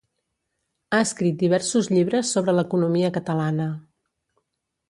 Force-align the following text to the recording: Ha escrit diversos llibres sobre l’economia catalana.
Ha 0.97 1.01
escrit 1.07 1.37
diversos 1.43 1.91
llibres 1.97 2.33
sobre 2.39 2.57
l’economia 2.61 3.15
catalana. 3.19 3.69